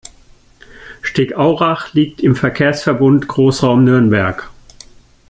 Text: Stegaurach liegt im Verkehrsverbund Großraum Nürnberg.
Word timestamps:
Stegaurach 1.03 1.93
liegt 1.93 2.21
im 2.21 2.35
Verkehrsverbund 2.35 3.27
Großraum 3.27 3.83
Nürnberg. 3.83 4.49